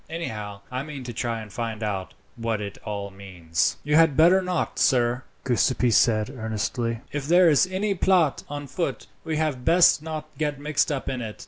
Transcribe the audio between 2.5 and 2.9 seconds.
it